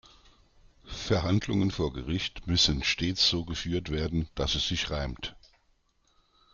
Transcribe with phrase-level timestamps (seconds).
[0.87, 5.35] Verhandlungen vor Gericht müssen stets so geführt werden, dass es sich reimt.